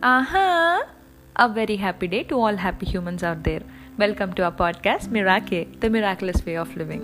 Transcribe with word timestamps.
Aha! 0.00 0.86
A 1.34 1.48
very 1.48 1.74
happy 1.74 2.06
day 2.06 2.22
to 2.22 2.36
all 2.36 2.54
happy 2.54 2.86
humans 2.86 3.24
out 3.24 3.42
there. 3.42 3.62
Welcome 3.98 4.32
to 4.34 4.44
our 4.44 4.52
podcast, 4.52 5.10
Miracle, 5.10 5.64
the 5.80 5.90
miraculous 5.90 6.46
way 6.46 6.56
of 6.56 6.76
living. 6.76 7.02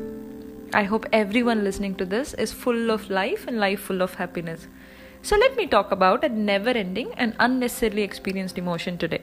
I 0.73 0.85
hope 0.85 1.07
everyone 1.13 1.65
listening 1.65 1.97
to 1.97 2.05
this 2.05 2.35
is 2.35 2.53
full 2.53 2.93
of 2.93 3.11
life 3.11 3.49
and 3.49 3.59
life 3.59 3.81
full 3.81 4.01
of 4.01 4.15
happiness. 4.15 4.69
So, 5.23 5.37
let 5.37 5.57
me 5.57 5.67
talk 5.67 5.91
about 5.91 6.23
a 6.23 6.29
never 6.29 6.71
ending 6.71 7.13
and 7.17 7.35
unnecessarily 7.41 8.03
experienced 8.03 8.59
emotion 8.59 8.97
today. 8.97 9.23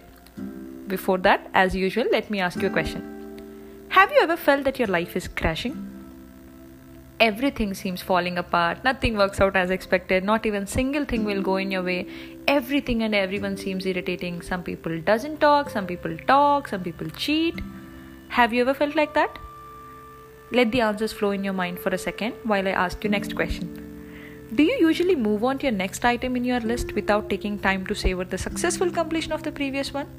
Before 0.88 1.19
that, 1.19 1.49
as 1.53 1.73
usual, 1.73 2.07
let 2.11 2.29
me 2.29 2.41
ask 2.41 2.61
you 2.61 2.67
a 2.67 2.71
question 2.71 3.88
Have 3.88 4.11
you 4.11 4.19
ever 4.21 4.35
felt 4.35 4.65
that 4.65 4.79
your 4.79 4.89
life 4.89 5.15
is 5.15 5.29
crashing? 5.29 5.90
Everything 7.21 7.73
seems 7.75 8.01
falling 8.01 8.38
apart. 8.39 8.83
Nothing 8.83 9.15
works 9.15 9.39
out 9.39 9.55
as 9.55 9.70
expected. 9.70 10.23
Not 10.23 10.45
even 10.48 10.66
single 10.66 11.05
thing 11.05 11.23
will 11.23 11.41
go 11.41 11.57
in 11.57 11.70
your 11.70 11.84
way. 11.84 12.07
Everything 12.47 13.03
and 13.03 13.13
everyone 13.13 13.57
seems 13.57 13.85
irritating. 13.85 14.41
Some 14.41 14.63
people 14.63 14.99
doesn't 15.02 15.39
talk 15.39 15.70
some 15.70 15.85
people 15.85 16.17
talk 16.31 16.67
some 16.67 16.84
people 16.84 17.11
cheat. 17.11 17.61
Have 18.30 18.53
you 18.53 18.61
ever 18.61 18.73
felt 18.73 18.95
like 18.95 19.13
that? 19.13 19.38
Let 20.52 20.71
the 20.71 20.81
answers 20.81 21.13
flow 21.13 21.31
in 21.31 21.44
your 21.44 21.53
mind 21.53 21.80
for 21.80 21.89
a 21.89 21.97
second 21.97 22.34
while 22.44 22.67
i 22.67 22.71
ask 22.71 23.03
you 23.03 23.09
next 23.09 23.35
question. 23.35 23.69
Do 24.55 24.63
you 24.63 24.80
usually 24.80 25.16
move 25.16 25.45
on 25.45 25.59
to 25.59 25.67
your 25.67 25.75
next 25.75 26.03
item 26.03 26.35
in 26.35 26.44
your 26.44 26.59
list 26.59 26.94
without 26.94 27.30
taking 27.30 27.59
time 27.59 27.85
to 27.85 27.95
savor 27.95 28.25
the 28.25 28.38
successful 28.38 28.91
completion 28.91 29.31
of 29.31 29.44
the 29.44 29.52
previous 29.52 29.94
one 29.94 30.09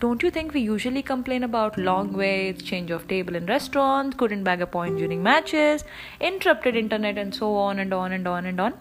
don't 0.00 0.22
you 0.22 0.30
think 0.30 0.54
we 0.54 0.60
usually 0.60 1.02
complain 1.02 1.42
about 1.44 1.76
long 1.76 2.12
waits, 2.14 2.62
change 2.62 2.90
of 2.90 3.06
table 3.06 3.36
in 3.36 3.46
restaurants, 3.46 4.16
couldn't 4.16 4.44
bag 4.44 4.62
a 4.62 4.66
point 4.66 4.96
during 4.96 5.22
matches, 5.22 5.84
interrupted 6.20 6.74
internet, 6.74 7.18
and 7.18 7.34
so 7.34 7.54
on 7.54 7.78
and 7.78 7.92
on 7.92 8.12
and 8.12 8.26
on 8.26 8.46
and 8.46 8.58
on? 8.60 8.74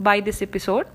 By 0.00 0.20
this 0.20 0.40
episode, 0.40 0.86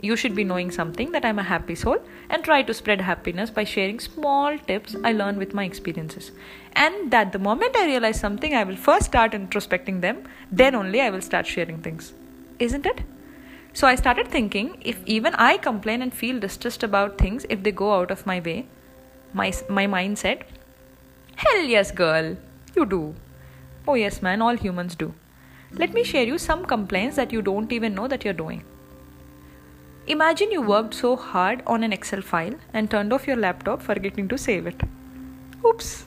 you 0.00 0.16
should 0.16 0.34
be 0.34 0.44
knowing 0.44 0.70
something 0.70 1.12
that 1.12 1.24
I'm 1.24 1.38
a 1.38 1.44
happy 1.44 1.74
soul 1.74 1.98
and 2.28 2.44
try 2.44 2.62
to 2.62 2.74
spread 2.74 3.00
happiness 3.00 3.50
by 3.50 3.64
sharing 3.64 4.00
small 4.00 4.58
tips 4.58 4.94
I 5.02 5.12
learn 5.12 5.38
with 5.38 5.54
my 5.54 5.64
experiences. 5.64 6.30
And 6.74 7.10
that 7.10 7.32
the 7.32 7.38
moment 7.38 7.74
I 7.74 7.86
realize 7.86 8.20
something, 8.20 8.54
I 8.54 8.64
will 8.64 8.76
first 8.76 9.06
start 9.06 9.32
introspecting 9.32 10.02
them, 10.02 10.24
then 10.52 10.74
only 10.74 11.00
I 11.00 11.10
will 11.10 11.22
start 11.22 11.46
sharing 11.46 11.78
things. 11.78 12.12
Isn't 12.58 12.84
it? 12.84 13.00
So 13.72 13.86
I 13.86 13.94
started 13.94 14.28
thinking 14.28 14.80
if 14.80 14.98
even 15.06 15.34
I 15.34 15.56
complain 15.56 16.02
and 16.02 16.12
feel 16.12 16.40
distressed 16.40 16.82
about 16.82 17.18
things 17.18 17.46
if 17.48 17.62
they 17.62 17.72
go 17.72 17.94
out 17.94 18.10
of 18.10 18.26
my 18.26 18.40
way, 18.40 18.66
my, 19.32 19.52
my 19.68 19.86
mind 19.86 20.18
said, 20.18 20.44
Hell 21.36 21.62
yes, 21.62 21.90
girl, 21.92 22.36
you 22.74 22.86
do. 22.86 23.14
Oh, 23.86 23.94
yes, 23.94 24.20
man, 24.20 24.42
all 24.42 24.56
humans 24.56 24.94
do. 24.94 25.14
Let 25.72 25.92
me 25.92 26.02
share 26.02 26.24
you 26.24 26.38
some 26.38 26.64
complaints 26.64 27.16
that 27.16 27.32
you 27.32 27.42
don't 27.42 27.72
even 27.72 27.94
know 27.94 28.08
that 28.08 28.24
you're 28.24 28.34
doing. 28.34 28.64
Imagine 30.06 30.50
you 30.50 30.62
worked 30.62 30.94
so 30.94 31.16
hard 31.16 31.62
on 31.66 31.84
an 31.84 31.92
Excel 31.92 32.22
file 32.22 32.54
and 32.72 32.90
turned 32.90 33.12
off 33.12 33.26
your 33.26 33.36
laptop 33.36 33.82
forgetting 33.82 34.26
to 34.28 34.38
save 34.38 34.66
it. 34.66 34.80
Oops. 35.64 36.06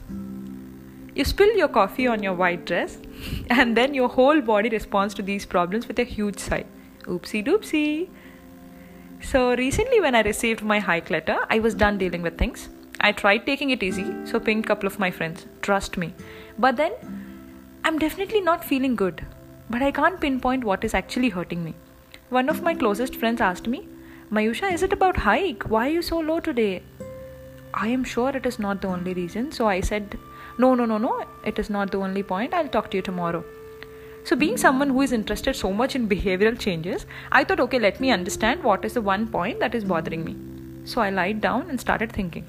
You 1.14 1.24
spill 1.24 1.56
your 1.56 1.68
coffee 1.68 2.08
on 2.08 2.22
your 2.22 2.34
white 2.34 2.64
dress, 2.64 2.98
and 3.50 3.76
then 3.76 3.94
your 3.94 4.08
whole 4.08 4.40
body 4.40 4.68
responds 4.68 5.14
to 5.14 5.22
these 5.22 5.46
problems 5.46 5.86
with 5.86 5.98
a 6.00 6.04
huge 6.04 6.38
sigh. 6.38 6.64
Oopsie 7.04 7.44
doopsie. 7.44 8.08
So, 9.20 9.54
recently, 9.54 10.00
when 10.00 10.14
I 10.14 10.22
received 10.22 10.62
my 10.62 10.78
hike 10.78 11.10
letter, 11.10 11.38
I 11.48 11.58
was 11.58 11.74
done 11.74 11.98
dealing 11.98 12.22
with 12.22 12.38
things. 12.38 12.68
I 13.00 13.12
tried 13.12 13.46
taking 13.46 13.70
it 13.70 13.82
easy, 13.82 14.06
so 14.26 14.40
pinged 14.40 14.64
a 14.64 14.68
couple 14.68 14.86
of 14.86 14.98
my 14.98 15.10
friends. 15.10 15.46
Trust 15.60 15.96
me. 15.96 16.14
But 16.58 16.76
then, 16.76 16.92
I'm 17.84 17.98
definitely 17.98 18.40
not 18.40 18.64
feeling 18.64 18.96
good. 18.96 19.24
But 19.70 19.82
I 19.82 19.90
can't 19.90 20.20
pinpoint 20.20 20.64
what 20.64 20.84
is 20.84 20.94
actually 20.94 21.30
hurting 21.30 21.64
me. 21.64 21.74
One 22.30 22.48
of 22.48 22.62
my 22.62 22.74
closest 22.74 23.16
friends 23.16 23.40
asked 23.40 23.66
me, 23.66 23.86
Mayusha, 24.30 24.72
is 24.72 24.82
it 24.82 24.92
about 24.92 25.18
hike? 25.18 25.64
Why 25.64 25.86
are 25.86 25.90
you 25.90 26.02
so 26.02 26.18
low 26.18 26.40
today? 26.40 26.82
I 27.74 27.88
am 27.88 28.04
sure 28.04 28.36
it 28.36 28.46
is 28.46 28.58
not 28.58 28.82
the 28.82 28.88
only 28.88 29.14
reason. 29.14 29.50
So 29.52 29.66
I 29.66 29.80
said, 29.80 30.18
No, 30.58 30.74
no, 30.74 30.84
no, 30.84 30.98
no, 30.98 31.24
it 31.44 31.58
is 31.58 31.70
not 31.70 31.90
the 31.90 31.98
only 31.98 32.22
point. 32.22 32.54
I'll 32.54 32.68
talk 32.68 32.90
to 32.90 32.96
you 32.98 33.02
tomorrow. 33.02 33.44
So, 34.24 34.36
being 34.36 34.56
someone 34.56 34.90
who 34.90 35.02
is 35.02 35.12
interested 35.12 35.56
so 35.56 35.72
much 35.72 35.96
in 35.96 36.08
behavioral 36.08 36.58
changes, 36.58 37.06
I 37.32 37.42
thought, 37.42 37.60
okay, 37.60 37.80
let 37.80 37.98
me 38.00 38.12
understand 38.12 38.62
what 38.62 38.84
is 38.84 38.94
the 38.94 39.02
one 39.02 39.26
point 39.26 39.58
that 39.58 39.74
is 39.74 39.84
bothering 39.84 40.24
me. 40.24 40.36
So, 40.84 41.00
I 41.00 41.10
lied 41.10 41.40
down 41.40 41.68
and 41.68 41.80
started 41.80 42.12
thinking. 42.12 42.46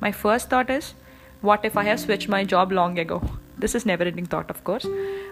My 0.00 0.10
first 0.10 0.50
thought 0.50 0.70
is, 0.70 0.94
what 1.40 1.64
if 1.64 1.76
I 1.76 1.84
have 1.84 2.00
switched 2.00 2.28
my 2.28 2.42
job 2.42 2.72
long 2.72 2.98
ago? 2.98 3.22
This 3.56 3.76
is 3.76 3.86
never 3.86 4.04
ending 4.04 4.26
thought, 4.26 4.50
of 4.50 4.64
course. 4.64 4.86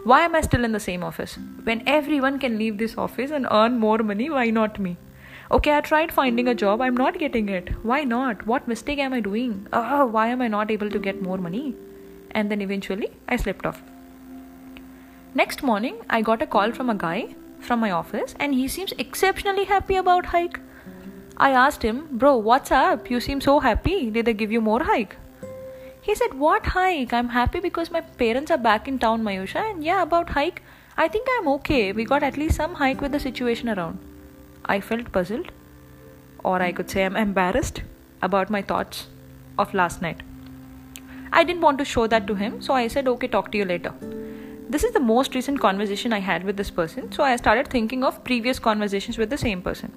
Why 0.05 0.21
am 0.21 0.37
I 0.37 0.43
still 0.43 0.65
in 0.65 0.73
the 0.73 0.81
same 0.81 1.03
office? 1.03 1.37
When 1.65 1.83
everyone 1.87 2.39
can 2.39 2.59
leave 2.59 2.79
this 2.79 2.97
office 2.97 3.33
and 3.33 3.47
earn 3.51 3.79
more 3.79 3.99
money, 3.99 4.31
why 4.31 4.51
not 4.51 4.79
me? 4.79 4.97
Okay, 5.51 5.77
I 5.77 5.81
tried 5.81 6.13
finding 6.13 6.49
a 6.49 6.55
job, 6.55 6.81
I'm 6.81 6.97
not 6.97 7.19
getting 7.19 7.49
it. 7.49 7.71
Why 7.83 8.05
not? 8.05 8.47
What 8.47 8.69
mistake 8.69 9.01
am 9.01 9.13
I 9.13 9.21
doing? 9.21 9.67
Oh, 9.73 10.07
why 10.07 10.29
am 10.29 10.41
I 10.41 10.49
not 10.49 10.71
able 10.71 10.91
to 10.91 10.99
get 10.99 11.21
more 11.21 11.39
money? 11.39 11.75
And 12.31 12.51
then 12.51 12.63
eventually, 12.63 13.11
I 13.29 13.37
slipped 13.37 13.67
off. 13.67 13.83
Next 15.35 15.63
morning, 15.63 15.97
I 16.11 16.21
got 16.21 16.43
a 16.43 16.47
call 16.47 16.73
from 16.73 16.91
a 16.91 16.95
guy 16.95 17.35
from 17.59 17.81
my 17.81 17.91
office 17.91 18.35
and 18.39 18.53
he 18.53 18.69
seems 18.69 18.93
exceptionally 18.99 19.65
happy 19.65 19.97
about 19.97 20.27
hike. 20.27 20.61
I 21.39 21.53
asked 21.53 21.83
him, 21.83 22.07
Bro, 22.11 22.37
what's 22.49 22.71
up? 22.71 23.09
You 23.11 23.19
seem 23.19 23.41
so 23.41 23.59
happy. 23.61 24.11
Did 24.11 24.27
they 24.27 24.35
give 24.35 24.53
you 24.53 24.61
more 24.61 24.83
hike? 24.83 25.17
He 26.03 26.15
said, 26.15 26.35
What 26.35 26.67
hike? 26.67 27.15
I'm 27.15 27.31
happy 27.31 27.61
because 27.61 27.91
my 27.91 28.03
parents 28.03 28.51
are 28.51 28.59
back 28.59 28.87
in 28.87 28.99
town, 28.99 29.23
Mayusha. 29.23 29.71
And 29.71 29.83
yeah, 29.83 30.03
about 30.03 30.29
hike, 30.29 30.63
I 30.99 31.09
think 31.09 31.27
I'm 31.39 31.49
okay. 31.49 31.93
We 31.93 32.05
got 32.05 32.23
at 32.23 32.37
least 32.37 32.57
some 32.57 32.75
hike 32.75 33.01
with 33.01 33.13
the 33.13 33.21
situation 33.21 33.71
around. 33.71 34.01
I 34.67 34.81
felt 34.81 35.13
puzzled, 35.13 35.51
or 36.45 36.61
I 36.61 36.73
could 36.73 36.91
say 36.91 37.07
I'm 37.07 37.17
embarrassed 37.17 37.81
about 38.21 38.51
my 38.51 38.61
thoughts 38.61 39.07
of 39.59 39.73
last 39.73 40.03
night. 40.03 40.21
I 41.33 41.43
didn't 41.43 41.63
want 41.63 41.79
to 41.79 41.87
show 41.87 42.07
that 42.07 42.27
to 42.27 42.35
him, 42.35 42.61
so 42.61 42.75
I 42.75 42.89
said, 42.89 43.09
Okay, 43.09 43.29
talk 43.29 43.51
to 43.53 43.57
you 43.57 43.65
later 43.65 43.95
this 44.73 44.85
is 44.85 44.93
the 44.93 45.01
most 45.01 45.35
recent 45.35 45.61
conversation 45.61 46.13
I 46.15 46.21
had 46.21 46.45
with 46.45 46.57
this 46.57 46.71
person, 46.71 47.13
so 47.13 47.23
I 47.23 47.37
started 47.37 47.69
thinking 47.69 48.03
of 48.03 48.25
previous 48.25 48.59
conversations 48.59 49.19
with 49.19 49.29
the 49.29 49.37
same 49.37 49.61
person. 49.61 49.93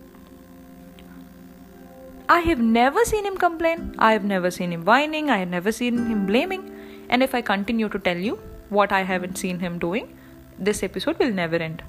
I 2.27 2.39
have 2.39 2.59
never 2.59 3.05
seen 3.05 3.25
him 3.25 3.37
complain, 3.37 3.95
I 3.99 4.11
have 4.11 4.25
never 4.25 4.51
seen 4.51 4.73
him 4.73 4.83
whining, 4.83 5.29
I 5.29 5.37
have 5.37 5.47
never 5.47 5.71
seen 5.71 6.05
him 6.07 6.25
blaming, 6.25 6.71
and 7.09 7.23
if 7.23 7.33
I 7.33 7.41
continue 7.41 7.87
to 7.87 7.99
tell 7.99 8.17
you 8.17 8.39
what 8.69 8.91
I 8.91 9.03
haven't 9.03 9.37
seen 9.37 9.59
him 9.59 9.79
doing, 9.79 10.17
this 10.59 10.83
episode 10.83 11.19
will 11.19 11.31
never 11.31 11.55
end. 11.55 11.83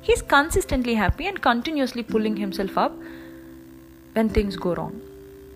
He's 0.00 0.20
consistently 0.20 0.94
happy 0.94 1.26
and 1.26 1.40
continuously 1.40 2.02
pulling 2.02 2.36
himself 2.36 2.76
up 2.76 2.92
when 4.12 4.28
things 4.28 4.56
go 4.56 4.74
wrong. 4.74 5.00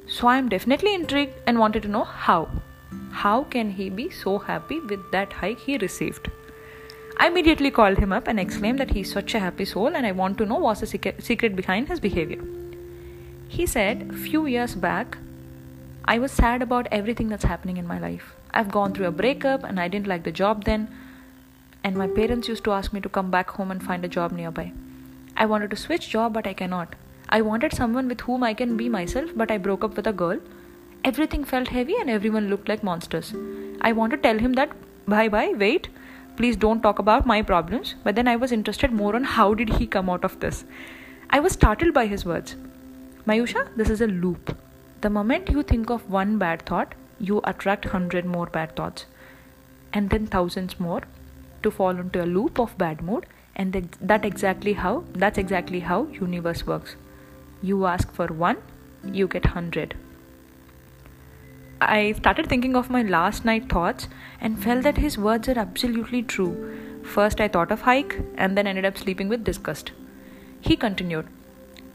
So 0.07 0.27
I 0.27 0.39
am 0.39 0.49
definitely 0.49 0.95
intrigued 0.95 1.35
and 1.47 1.59
wanted 1.59 1.83
to 1.83 1.89
know 1.89 2.05
how. 2.05 2.49
How 3.11 3.45
can 3.45 3.73
he 3.73 3.91
be 3.91 4.09
so 4.11 4.39
happy 4.39 4.81
with 4.81 5.11
that 5.11 5.35
hike 5.35 5.61
he 5.61 5.77
received? 5.77 6.31
I 7.23 7.29
immediately 7.29 7.71
called 7.71 7.99
him 7.99 8.13
up 8.13 8.27
and 8.27 8.41
exclaimed 8.41 8.81
that 8.81 8.91
he's 8.91 9.13
such 9.13 9.33
a 9.33 9.39
happy 9.39 9.65
soul 9.65 9.95
and 9.95 10.05
I 10.05 10.11
want 10.11 10.39
to 10.39 10.45
know 10.45 10.57
what's 10.57 10.81
the 10.81 11.15
secret 11.21 11.55
behind 11.55 11.87
his 11.87 12.01
behavior. 12.01 12.43
He 13.47 13.65
said, 13.65 14.13
Few 14.13 14.47
years 14.47 14.75
back, 14.75 15.19
I 16.05 16.19
was 16.19 16.33
sad 16.33 16.63
about 16.63 16.89
everything 16.91 17.29
that's 17.29 17.45
happening 17.45 17.77
in 17.77 17.87
my 17.87 18.01
life. 18.01 18.35
I've 18.53 18.73
gone 18.73 18.93
through 18.93 19.07
a 19.07 19.13
breakup 19.13 19.63
and 19.63 19.79
I 19.79 19.87
didn't 19.87 20.09
like 20.09 20.25
the 20.25 20.33
job 20.33 20.65
then, 20.65 20.89
and 21.85 21.97
my 21.97 22.09
parents 22.09 22.49
used 22.49 22.65
to 22.65 22.73
ask 22.73 22.93
me 22.93 23.01
to 23.01 23.09
come 23.09 23.31
back 23.31 23.51
home 23.51 23.71
and 23.71 23.81
find 23.81 24.05
a 24.05 24.15
job 24.19 24.33
nearby. 24.33 24.73
I 25.37 25.47
wanted 25.47 25.71
to 25.71 25.77
switch 25.77 26.11
job, 26.11 26.33
but 26.33 26.49
I 26.49 26.55
cannot. 26.55 26.97
I 27.29 27.41
wanted 27.41 27.73
someone 27.73 28.09
with 28.09 28.23
whom 28.23 28.43
I 28.43 28.53
can 28.53 28.77
be 28.77 28.89
myself, 28.89 29.31
but 29.37 29.53
I 29.53 29.59
broke 29.59 29.85
up 29.85 29.95
with 29.95 30.09
a 30.09 30.13
girl. 30.13 30.41
Everything 31.05 31.45
felt 31.45 31.69
heavy 31.69 31.95
and 32.01 32.11
everyone 32.11 32.51
looked 32.51 32.69
like 32.69 32.83
monsters. 32.83 33.33
I 33.81 33.93
want 33.93 34.11
to 34.11 34.17
tell 34.17 34.41
him 34.41 34.55
that 34.55 34.73
bye 35.07 35.29
bye, 35.29 35.55
wait, 35.57 35.89
please 36.37 36.57
don't 36.57 36.83
talk 36.83 36.99
about 36.99 37.27
my 37.27 37.43
problems. 37.43 37.95
But 38.05 38.17
then 38.17 38.29
i 38.29 38.37
was 38.37 38.53
interested 38.53 38.93
more 38.93 39.15
on 39.15 39.25
how 39.25 39.55
did 39.55 39.69
he 39.71 39.87
come 39.87 40.11
out 40.11 40.25
of 40.25 40.39
this. 40.41 40.65
I 41.31 41.41
was 41.41 41.53
startled 41.53 41.95
by 41.95 42.07
his 42.07 42.25
words. 42.25 42.57
Mayusha 43.27 43.65
this 43.77 43.91
is 43.91 44.01
a 44.01 44.07
loop. 44.07 44.57
The 45.01 45.11
moment 45.11 45.51
you 45.51 45.63
think 45.63 45.91
of 45.91 46.11
one 46.11 46.39
bad 46.39 46.67
thought 46.67 46.95
you 47.19 47.41
attract 47.45 47.87
100 47.87 48.25
more 48.25 48.47
bad 48.47 48.77
thoughts. 48.77 49.07
And 49.93 50.11
then 50.11 50.27
thousands 50.27 50.79
more 50.81 51.03
to 51.63 51.71
fall 51.71 51.91
into 51.91 52.23
a 52.23 52.33
loop 52.37 52.59
of 52.59 52.77
bad 52.79 53.03
mood. 53.03 53.27
And 53.55 53.97
that 54.01 54.25
exactly 54.25 54.73
how 54.73 55.05
that's 55.13 55.39
exactly 55.39 55.81
how 55.81 56.07
universe 56.21 56.67
works. 56.67 56.97
You 57.61 57.85
ask 57.87 58.13
for 58.13 58.27
one 58.27 58.63
you 59.05 59.27
get 59.29 59.45
100 59.45 59.95
I 61.89 62.13
started 62.13 62.49
thinking 62.49 62.77
of 62.77 62.91
my 62.91 63.03
last 63.03 63.45
night 63.45 63.69
thoughts 63.69 64.09
and 64.41 64.63
felt 64.63 64.83
that 64.85 64.99
his 64.99 65.19
words 65.19 65.49
are 65.49 65.59
absolutely 65.59 66.23
true. 66.23 67.03
First, 67.03 67.41
I 67.41 67.49
thought 67.49 67.73
of 67.73 67.83
hike 67.83 68.21
and 68.37 68.57
then 68.57 68.67
ended 68.67 68.85
up 68.85 68.97
sleeping 68.97 69.29
with 69.29 69.45
disgust. 69.45 69.93
He 70.61 70.77
continued, 70.77 71.27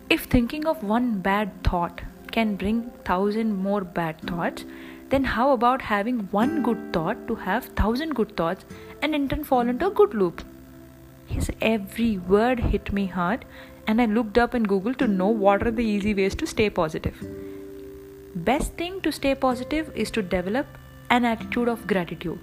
If 0.10 0.26
thinking 0.26 0.66
of 0.66 0.84
one 0.84 1.20
bad 1.20 1.64
thought 1.64 2.02
can 2.32 2.56
bring 2.56 2.92
thousand 3.06 3.56
more 3.56 3.82
bad 3.82 4.20
thoughts, 4.22 4.66
then 5.10 5.24
how 5.24 5.52
about 5.52 5.82
having 5.84 6.28
one 6.32 6.64
good 6.64 6.92
thought 6.92 7.28
to 7.28 7.36
have 7.36 7.66
thousand 7.66 8.14
good 8.14 8.36
thoughts 8.36 8.66
and 9.02 9.16
in 9.16 9.30
turn 9.30 9.44
fall 9.44 9.68
into 9.68 9.88
a 9.88 9.92
good 9.92 10.14
loop? 10.14 10.44
His 11.26 11.50
every 11.62 12.18
word 12.18 12.60
hit 12.60 12.92
me 12.92 13.08
hard, 13.08 13.46
and 13.88 14.02
I 14.02 14.06
looked 14.06 14.38
up 14.38 14.54
in 14.54 14.64
Google 14.64 14.94
to 14.96 15.08
know 15.08 15.28
what 15.28 15.66
are 15.66 15.72
the 15.72 15.86
easy 15.86 16.14
ways 16.14 16.36
to 16.36 16.48
stay 16.48 16.70
positive. 16.70 17.37
Best 18.46 18.74
thing 18.74 19.02
to 19.02 19.12
stay 19.12 19.34
positive 19.34 19.90
is 19.96 20.12
to 20.12 20.22
develop 20.22 20.68
an 21.10 21.26
attitude 21.26 21.68
of 21.68 21.88
gratitude. 21.88 22.38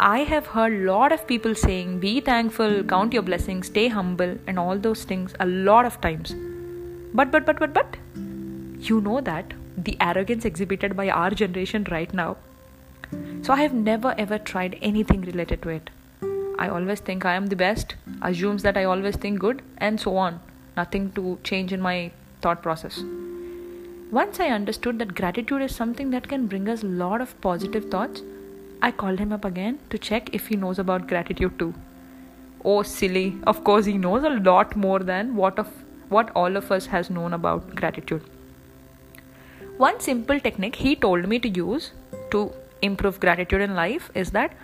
I 0.00 0.20
have 0.20 0.46
heard 0.46 0.72
a 0.72 0.90
lot 0.90 1.12
of 1.12 1.26
people 1.26 1.54
saying 1.54 1.98
be 2.00 2.20
thankful, 2.20 2.82
count 2.84 3.12
your 3.12 3.22
blessings, 3.22 3.66
stay 3.66 3.88
humble 3.88 4.38
and 4.46 4.58
all 4.58 4.78
those 4.78 5.04
things 5.04 5.34
a 5.38 5.46
lot 5.46 5.84
of 5.84 6.00
times. 6.00 6.34
But 7.12 7.30
but 7.30 7.44
but 7.44 7.58
but 7.58 7.74
but 7.74 7.96
you 8.78 9.02
know 9.02 9.20
that 9.20 9.52
the 9.76 9.98
arrogance 10.00 10.46
exhibited 10.46 10.96
by 10.96 11.10
our 11.10 11.30
generation 11.30 11.86
right 11.90 12.14
now. 12.14 12.38
So 13.42 13.52
I 13.52 13.60
have 13.62 13.74
never 13.74 14.14
ever 14.16 14.38
tried 14.38 14.78
anything 14.80 15.20
related 15.22 15.60
to 15.62 15.68
it. 15.68 15.90
I 16.58 16.68
always 16.68 17.00
think 17.00 17.26
I 17.26 17.34
am 17.34 17.48
the 17.48 17.56
best, 17.56 17.96
assumes 18.22 18.62
that 18.62 18.78
I 18.78 18.84
always 18.84 19.16
think 19.16 19.40
good, 19.40 19.62
and 19.76 20.00
so 20.00 20.16
on. 20.16 20.40
Nothing 20.74 21.12
to 21.12 21.38
change 21.44 21.72
in 21.72 21.82
my 21.82 22.12
thought 22.40 22.62
process. 22.62 23.02
Once 24.16 24.40
I 24.40 24.48
understood 24.48 24.98
that 25.00 25.14
gratitude 25.14 25.60
is 25.60 25.74
something 25.76 26.10
that 26.12 26.26
can 26.26 26.46
bring 26.46 26.70
us 26.70 26.82
a 26.82 26.86
lot 26.86 27.20
of 27.20 27.38
positive 27.42 27.90
thoughts, 27.90 28.22
I 28.80 28.90
called 28.90 29.18
him 29.18 29.30
up 29.30 29.44
again 29.44 29.78
to 29.90 29.98
check 29.98 30.30
if 30.32 30.46
he 30.46 30.56
knows 30.56 30.78
about 30.78 31.06
gratitude 31.06 31.58
too. 31.58 31.74
Oh, 32.64 32.82
silly. 32.82 33.36
Of 33.46 33.62
course, 33.62 33.84
he 33.84 33.98
knows 33.98 34.24
a 34.24 34.30
lot 34.30 34.74
more 34.74 35.00
than 35.00 35.36
what, 35.36 35.58
of, 35.58 35.68
what 36.08 36.30
all 36.34 36.56
of 36.56 36.72
us 36.72 36.86
has 36.86 37.10
known 37.10 37.34
about 37.34 37.74
gratitude. 37.74 38.22
One 39.76 40.00
simple 40.00 40.40
technique 40.40 40.76
he 40.76 40.96
told 40.96 41.28
me 41.28 41.38
to 41.40 41.48
use 41.50 41.90
to 42.30 42.52
improve 42.80 43.20
gratitude 43.20 43.60
in 43.60 43.74
life 43.74 44.10
is 44.14 44.30
that 44.30 44.54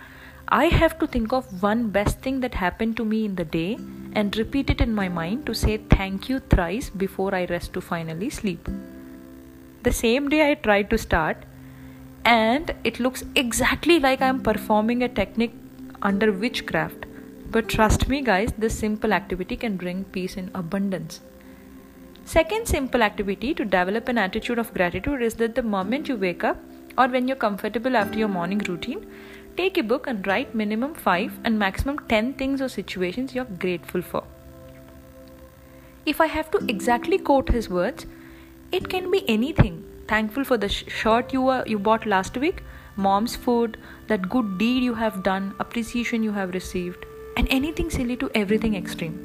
I 0.47 0.65
have 0.65 0.97
to 0.97 1.05
think 1.05 1.31
of 1.31 1.61
one 1.61 1.89
best 1.89 2.21
thing 2.21 2.39
that 2.39 2.55
happened 2.55 2.97
to 2.97 3.05
me 3.05 3.25
in 3.25 3.35
the 3.35 3.45
day 3.45 3.77
and 4.13 4.35
repeat 4.35 4.71
it 4.71 4.81
in 4.81 4.95
my 4.95 5.09
mind 5.09 5.45
to 5.45 5.53
say 5.53 5.77
thank 5.77 6.27
you 6.27 6.39
thrice 6.39 6.89
before 6.89 7.35
I 7.35 7.45
rest 7.45 7.73
to 7.73 7.81
finally 7.81 8.31
sleep. 8.31 8.67
The 9.83 9.91
same 9.91 10.29
day 10.29 10.49
I 10.49 10.55
tried 10.55 10.89
to 10.89 10.97
start, 10.97 11.37
and 12.25 12.73
it 12.83 12.99
looks 12.99 13.23
exactly 13.35 13.99
like 13.99 14.21
I'm 14.21 14.41
performing 14.41 15.03
a 15.03 15.09
technique 15.09 15.53
under 16.01 16.31
witchcraft. 16.31 17.05
But 17.51 17.69
trust 17.69 18.07
me, 18.07 18.21
guys, 18.21 18.53
this 18.57 18.77
simple 18.77 19.13
activity 19.13 19.55
can 19.55 19.77
bring 19.77 20.05
peace 20.05 20.37
in 20.37 20.49
abundance. 20.55 21.19
Second 22.25 22.67
simple 22.67 23.03
activity 23.03 23.53
to 23.53 23.65
develop 23.65 24.07
an 24.07 24.17
attitude 24.17 24.57
of 24.57 24.73
gratitude 24.73 25.21
is 25.21 25.35
that 25.35 25.55
the 25.55 25.61
moment 25.61 26.07
you 26.07 26.15
wake 26.15 26.43
up 26.43 26.57
or 26.97 27.07
when 27.07 27.27
you're 27.27 27.43
comfortable 27.47 27.97
after 27.97 28.17
your 28.17 28.29
morning 28.29 28.59
routine, 28.59 29.05
Take 29.55 29.77
a 29.77 29.83
book 29.83 30.07
and 30.07 30.25
write 30.25 30.55
minimum 30.55 30.95
5 30.95 31.33
and 31.43 31.59
maximum 31.59 31.99
10 32.09 32.33
things 32.33 32.59
or 32.59 32.67
situations 32.67 33.35
you're 33.35 33.45
grateful 33.65 34.01
for. 34.01 34.23
If 36.07 36.19
I 36.19 36.25
have 36.25 36.49
to 36.51 36.65
exactly 36.67 37.19
quote 37.19 37.49
his 37.49 37.69
words, 37.69 38.07
it 38.73 38.89
can 38.89 39.09
be 39.11 39.23
anything. 39.29 39.83
Thankful 40.07 40.43
for 40.43 40.57
the 40.57 40.69
sh- 40.69 40.85
shirt 40.99 41.33
you 41.33 41.47
uh, 41.47 41.63
you 41.65 41.79
bought 41.87 42.05
last 42.05 42.37
week, 42.37 42.63
mom's 42.95 43.35
food, 43.35 43.77
that 44.07 44.29
good 44.29 44.57
deed 44.57 44.83
you 44.83 44.95
have 44.95 45.21
done, 45.27 45.53
appreciation 45.59 46.23
you 46.23 46.33
have 46.37 46.53
received, 46.53 47.05
and 47.37 47.47
anything 47.57 47.89
silly 47.89 48.17
to 48.23 48.31
everything 48.41 48.75
extreme. 48.75 49.19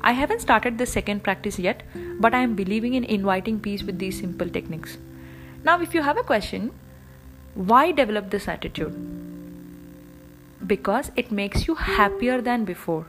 I 0.00 0.12
haven't 0.12 0.40
started 0.40 0.78
the 0.78 0.86
second 0.86 1.22
practice 1.22 1.58
yet, 1.58 1.82
but 2.26 2.34
I 2.34 2.42
am 2.48 2.54
believing 2.54 2.94
in 2.94 3.04
inviting 3.04 3.60
peace 3.60 3.82
with 3.82 3.98
these 3.98 4.18
simple 4.18 4.48
techniques. 4.48 4.98
Now, 5.64 5.80
if 5.80 5.94
you 5.94 6.02
have 6.02 6.18
a 6.18 6.22
question, 6.22 6.70
why 7.54 7.92
develop 7.92 8.30
this 8.30 8.46
attitude? 8.48 8.94
Because 10.66 11.10
it 11.16 11.32
makes 11.32 11.66
you 11.66 11.74
happier 11.74 12.40
than 12.40 12.64
before. 12.64 13.06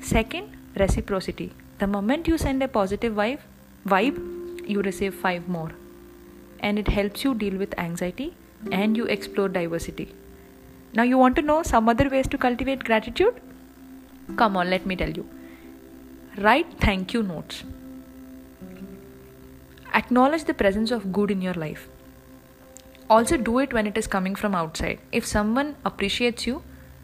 Second, 0.00 0.56
reciprocity. 0.76 1.52
The 1.78 1.86
moment 1.86 2.26
you 2.26 2.38
send 2.38 2.62
a 2.62 2.68
positive 2.68 3.14
vibe, 3.14 3.40
vibe, 3.88 4.68
you 4.68 4.82
receive 4.82 5.14
five 5.14 5.48
more. 5.48 5.72
And 6.60 6.78
it 6.78 6.88
helps 6.88 7.24
you 7.24 7.34
deal 7.34 7.56
with 7.56 7.78
anxiety 7.78 8.34
and 8.72 8.96
you 8.96 9.04
explore 9.06 9.48
diversity. 9.48 10.14
Now, 10.94 11.02
you 11.02 11.18
want 11.18 11.36
to 11.36 11.42
know 11.42 11.62
some 11.62 11.88
other 11.88 12.08
ways 12.08 12.26
to 12.28 12.38
cultivate 12.38 12.84
gratitude? 12.84 13.40
Come 14.36 14.56
on, 14.56 14.70
let 14.70 14.86
me 14.86 14.96
tell 14.96 15.10
you. 15.10 15.28
Write 16.36 16.80
thank 16.80 17.14
you 17.14 17.22
notes. 17.22 17.64
Acknowledge 19.94 20.44
the 20.44 20.54
presence 20.54 20.90
of 20.90 21.12
good 21.12 21.30
in 21.30 21.40
your 21.42 21.54
life 21.54 21.88
also 23.10 23.36
do 23.36 23.58
it 23.58 23.72
when 23.72 23.86
it 23.86 23.96
is 23.96 24.06
coming 24.06 24.34
from 24.34 24.54
outside 24.54 24.98
if 25.10 25.26
someone 25.26 25.74
appreciates 25.84 26.46
you 26.46 26.62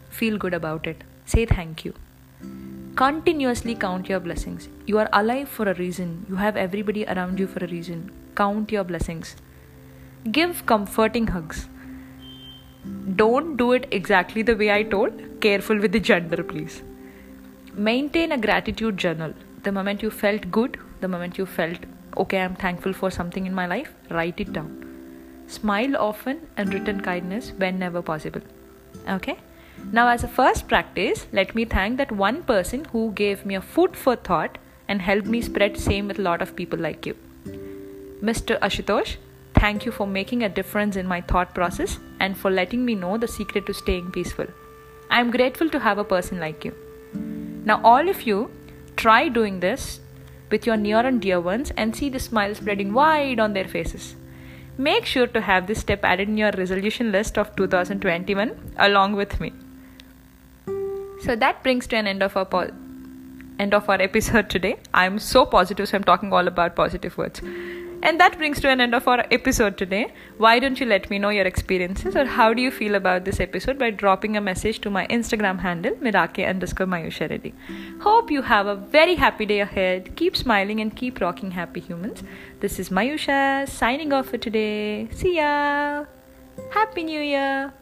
feel 0.09 0.37
good 0.37 0.53
about 0.53 0.85
it 0.87 1.03
say 1.25 1.45
thank 1.45 1.83
you 1.83 1.93
continuously 2.95 3.75
count 3.75 4.07
your 4.07 4.19
blessings. 4.19 4.69
You 4.85 4.99
are 4.99 5.09
alive 5.11 5.49
for 5.49 5.67
a 5.67 5.73
reason. 5.75 6.25
You 6.29 6.35
have 6.35 6.55
everybody 6.55 7.05
around 7.05 7.39
you 7.39 7.47
for 7.47 7.63
a 7.63 7.67
reason. 7.67 8.11
Count 8.35 8.71
your 8.71 8.83
blessings. 8.83 9.35
Give 10.31 10.65
comforting 10.65 11.27
hugs. 11.27 11.67
Don't 13.15 13.57
do 13.57 13.73
it 13.73 13.87
exactly 13.91 14.43
the 14.43 14.55
way 14.55 14.71
i 14.71 14.83
told. 14.83 15.21
Careful 15.41 15.79
with 15.79 15.91
the 15.91 15.99
gender 15.99 16.43
please. 16.43 16.81
Maintain 17.73 18.31
a 18.31 18.37
gratitude 18.37 18.97
journal. 18.97 19.33
The 19.63 19.71
moment 19.71 20.01
you 20.01 20.09
felt 20.09 20.49
good 20.51 20.79
the 21.01 21.07
moment 21.07 21.37
you 21.37 21.45
felt 21.45 21.79
okay 22.17 22.39
i'm 22.41 22.55
thankful 22.55 22.93
for 22.93 23.09
something 23.11 23.45
in 23.45 23.53
my 23.53 23.65
life 23.65 23.93
write 24.09 24.39
it 24.39 24.53
down. 24.53 24.69
Smile 25.47 25.95
often, 25.95 26.47
and 26.57 26.73
return 26.73 27.01
kindness 27.01 27.51
whenever 27.57 28.01
possible. 28.01 28.41
Okay? 29.07 29.37
Now, 29.91 30.07
as 30.09 30.23
a 30.23 30.27
first 30.27 30.67
practice, 30.67 31.27
let 31.31 31.55
me 31.55 31.65
thank 31.65 31.97
that 31.97 32.11
one 32.11 32.43
person 32.43 32.85
who 32.85 33.11
gave 33.11 33.45
me 33.45 33.55
a 33.55 33.61
food 33.61 33.95
for 33.95 34.15
thought 34.15 34.57
and 34.87 35.01
helped 35.01 35.27
me 35.27 35.41
spread 35.41 35.77
same 35.77 36.07
with 36.07 36.19
a 36.19 36.21
lot 36.21 36.41
of 36.41 36.55
people 36.55 36.79
like 36.79 37.05
you. 37.05 37.15
Mr. 38.21 38.59
Ashutosh, 38.59 39.17
thank 39.53 39.85
you 39.85 39.91
for 39.91 40.07
making 40.07 40.43
a 40.43 40.49
difference 40.49 40.95
in 40.95 41.07
my 41.07 41.21
thought 41.21 41.53
process 41.53 41.99
and 42.19 42.37
for 42.37 42.51
letting 42.51 42.85
me 42.85 42.95
know 42.95 43.17
the 43.17 43.27
secret 43.27 43.65
to 43.65 43.73
staying 43.73 44.11
peaceful. 44.11 44.47
I 45.09 45.19
am 45.19 45.31
grateful 45.31 45.69
to 45.69 45.79
have 45.79 45.97
a 45.97 46.03
person 46.03 46.39
like 46.39 46.65
you. 46.65 46.73
Now, 47.65 47.81
all 47.83 48.09
of 48.09 48.23
you, 48.23 48.51
try 48.95 49.27
doing 49.29 49.59
this 49.59 49.99
with 50.49 50.65
your 50.65 50.77
near 50.77 50.99
and 50.99 51.21
dear 51.21 51.39
ones 51.39 51.71
and 51.77 51.95
see 51.95 52.09
the 52.09 52.19
smile 52.19 52.55
spreading 52.55 52.93
wide 52.93 53.39
on 53.39 53.53
their 53.53 53.67
faces. 53.67 54.15
Make 54.77 55.05
sure 55.05 55.27
to 55.27 55.41
have 55.41 55.67
this 55.67 55.79
step 55.79 56.03
added 56.03 56.27
in 56.27 56.37
your 56.37 56.51
resolution 56.51 57.11
list 57.11 57.37
of 57.37 57.55
2021 57.55 58.73
along 58.77 59.13
with 59.13 59.39
me. 59.39 59.53
So 61.25 61.35
that 61.35 61.63
brings 61.63 61.87
to 61.87 61.95
an 61.95 62.05
end 62.05 62.21
of 62.21 62.37
our 62.37 62.45
po- 62.45 62.71
end 63.57 63.73
of 63.73 63.89
our 63.89 63.99
episode 63.99 64.49
today. 64.49 64.75
I'm 64.93 65.17
so 65.17 65.45
positive, 65.45 65.87
so 65.89 65.97
I'm 65.97 66.03
talking 66.03 66.31
all 66.31 66.47
about 66.47 66.75
positive 66.75 67.17
words. 67.17 67.41
And 68.03 68.19
that 68.19 68.37
brings 68.37 68.59
to 68.61 68.69
an 68.69 68.79
end 68.79 68.93
of 68.93 69.07
our 69.07 69.25
episode 69.31 69.77
today. 69.77 70.13
Why 70.37 70.59
don't 70.59 70.79
you 70.79 70.85
let 70.85 71.09
me 71.09 71.17
know 71.17 71.29
your 71.29 71.45
experiences 71.45 72.15
or 72.15 72.25
how 72.25 72.53
do 72.53 72.61
you 72.61 72.69
feel 72.69 72.93
about 72.93 73.25
this 73.25 73.39
episode 73.39 73.79
by 73.79 73.89
dropping 73.89 74.37
a 74.37 74.41
message 74.41 74.81
to 74.81 74.91
my 74.91 75.07
Instagram 75.07 75.59
handle, 75.59 75.95
Mirake 75.95 76.47
underscore 76.47 76.85
Mayusha. 76.85 77.53
Hope 78.01 78.29
you 78.29 78.43
have 78.43 78.67
a 78.67 78.75
very 78.75 79.15
happy 79.15 79.47
day 79.47 79.61
ahead. 79.61 80.15
Keep 80.15 80.37
smiling 80.37 80.79
and 80.79 80.95
keep 80.95 81.19
rocking 81.21 81.49
happy 81.49 81.79
humans. 81.79 82.21
This 82.59 82.77
is 82.77 82.89
Mayusha 82.89 83.67
signing 83.67 84.13
off 84.13 84.27
for 84.27 84.37
today. 84.37 85.07
See 85.11 85.37
ya. 85.37 86.05
Happy 86.71 87.03
New 87.03 87.21
Year. 87.21 87.73